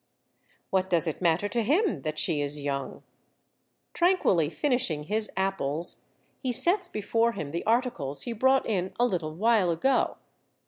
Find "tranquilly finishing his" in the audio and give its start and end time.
3.93-5.29